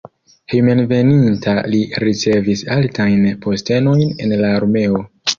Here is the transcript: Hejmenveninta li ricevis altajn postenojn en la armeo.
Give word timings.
Hejmenveninta 0.51 1.51
li 1.73 1.81
ricevis 2.03 2.63
altajn 2.75 3.27
postenojn 3.43 4.07
en 4.27 4.35
la 4.41 4.49
armeo. 4.61 5.03